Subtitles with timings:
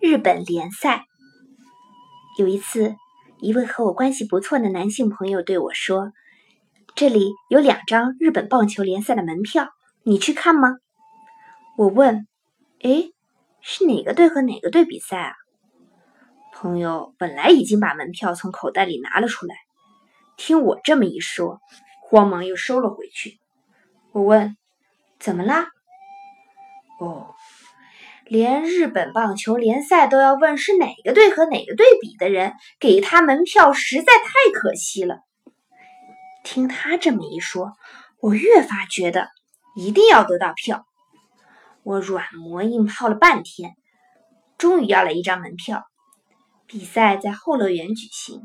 [0.00, 1.04] 日本联赛。
[2.38, 2.96] 有一次，
[3.38, 6.12] 一位和我关系不错的男性朋友对我说
[6.96, 9.68] ：“这里有两张日本棒球联赛的门票，
[10.02, 10.78] 你去看吗？”
[11.76, 12.26] 我问
[12.80, 13.10] ：“哎，
[13.60, 15.34] 是哪个队和哪个队比赛啊？”
[16.54, 19.54] 朋友本来已经把门票从口袋里拿了出来，
[20.38, 21.60] 听我这么一说，
[22.08, 23.38] 慌忙又收了回去。
[24.12, 24.56] 我问
[25.20, 25.66] ：“怎么啦？”
[27.00, 27.34] 哦。
[28.30, 35.24] 连日本棒球联赛都要问是哪个队和哪个队比的人给他门票，实在太可惜了。
[36.44, 37.72] 听他这么一说，
[38.20, 39.30] 我越发觉得
[39.74, 40.86] 一定要得到票。
[41.82, 43.72] 我软磨硬泡了半天，
[44.58, 45.82] 终于要了一张门票。
[46.68, 48.42] 比赛在后乐园举行。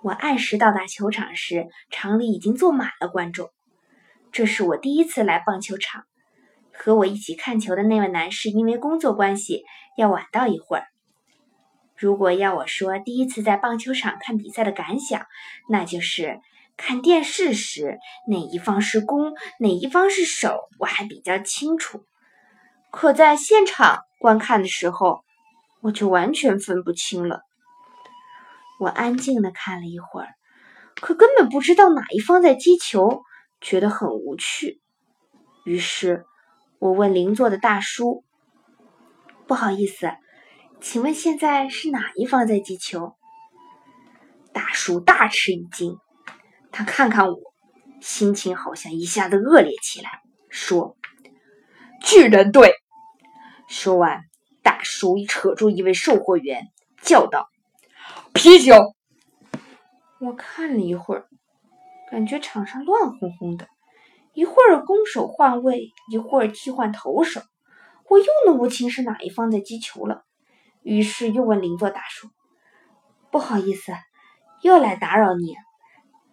[0.00, 3.50] 我按时到达球场时，场里已经坐满了观众。
[4.32, 6.04] 这是我第一次来棒球场。
[6.74, 9.64] 和我一起看球的那位男士，因为工作关系
[9.96, 10.86] 要晚到一会儿。
[11.96, 15.26] 如果要我说第一次在棒球场看比赛的感想，
[15.68, 16.40] 那就是
[16.76, 22.04] 看电视时哪一方是攻，哪一方是守，我还比较清楚。
[22.90, 25.22] 可在现场观看的时候，
[25.80, 27.42] 我就完全分不清了。
[28.80, 30.28] 我安静的看了一会儿，
[30.96, 33.22] 可根本不知道哪一方在击球，
[33.60, 34.80] 觉得很无趣。
[35.64, 36.24] 于是。
[36.82, 38.24] 我问邻座的大叔
[39.46, 40.10] ：“不好意思，
[40.80, 43.14] 请问现在是哪一方在击球？”
[44.52, 45.96] 大叔大吃一惊，
[46.72, 47.38] 他看看我，
[48.00, 50.96] 心情好像一下子恶劣起来，说
[52.02, 52.74] ：“巨人队！”
[53.70, 54.24] 说完，
[54.64, 56.66] 大叔一扯住一位售货员，
[57.00, 57.48] 叫道
[58.34, 58.74] ：“啤酒！”
[60.18, 61.28] 我看了一会儿，
[62.10, 63.68] 感觉场上乱哄哄的。
[64.34, 67.42] 一会儿攻守换位，一会儿替换投手，
[68.08, 70.24] 我又弄不清是哪一方在击球了。
[70.82, 72.28] 于是又问邻座大叔
[73.30, 73.92] ：“不好意思，
[74.62, 75.54] 又来打扰你，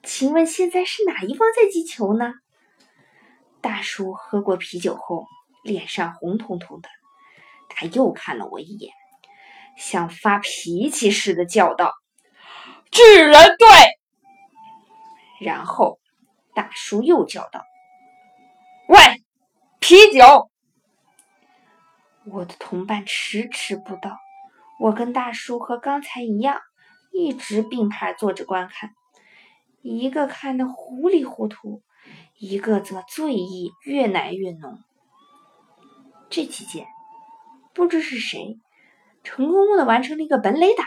[0.02, 2.34] 请问现在是哪一方在击球呢？”
[3.62, 5.26] 大叔喝过啤酒后，
[5.64, 6.88] 脸上红彤彤的，
[7.68, 8.94] 他又看了我一眼，
[9.78, 11.94] 像发脾气似的叫道
[12.90, 13.68] ：“巨人队！”
[15.42, 16.00] 然后
[16.56, 17.66] 大叔又叫道。
[18.90, 18.98] 喂，
[19.80, 20.50] 啤酒！
[22.26, 24.18] 我的同伴迟迟不到。
[24.80, 26.60] 我跟大叔和刚才一样，
[27.12, 28.90] 一直并排坐着观看。
[29.84, 31.84] 一个看得糊里糊涂，
[32.40, 34.80] 一个则醉意越来越浓。
[36.32, 36.88] 这期间，
[37.76, 38.58] 不知是谁
[39.24, 40.86] 成功的完成了一个本垒打，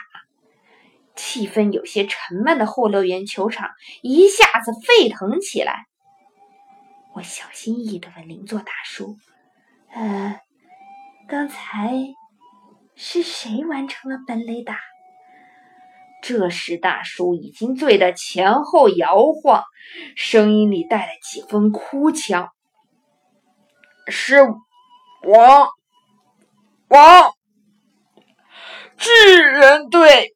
[1.14, 3.70] 气氛有些沉闷的后乐园球场
[4.02, 5.86] 一下子沸腾起来。
[7.14, 9.16] 我小心翼翼地问邻座大叔
[9.92, 10.40] ：“呃，
[11.28, 11.92] 刚才
[12.94, 14.78] 是谁完成了本垒打？”
[16.22, 19.64] 这时，大叔已经醉得前后摇晃，
[20.16, 22.48] 声音里带了几分哭腔
[24.08, 25.68] ：“是我，
[26.88, 27.34] 我，
[28.96, 30.34] 巨人队，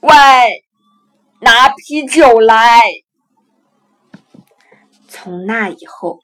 [0.00, 0.12] 喂，
[1.40, 2.82] 拿啤酒来。”
[5.18, 6.20] 从那以后，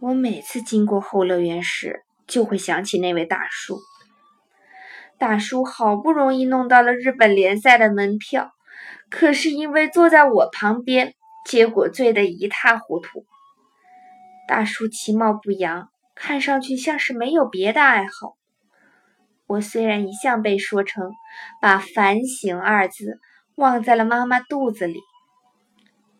[0.00, 3.78] 我每次经过后乐园时，就会想起那位大叔。
[5.18, 8.52] 大叔好不容易弄到了日本联赛的门票，
[9.10, 11.12] 可是因为坐在我旁边，
[11.44, 13.26] 结果醉得一塌糊涂。
[14.48, 18.36] 大叔其貌不扬，看上去像是没有别的爱好。
[19.46, 21.12] 我虽然一向被说成
[21.60, 23.20] 把“反省”二字
[23.56, 24.98] 忘在了妈妈肚子里。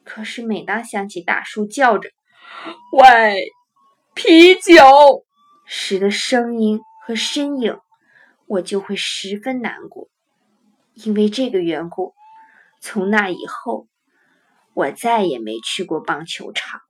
[0.04, 2.10] 可是，每当想起大叔叫着
[2.92, 3.52] “喂，
[4.14, 5.24] 啤酒”
[5.64, 7.78] 时的声音和身影，
[8.46, 10.08] 我就会十分难过。
[10.94, 12.12] 因为这个缘故，
[12.80, 13.86] 从那以后，
[14.74, 16.80] 我再也没去过棒球场。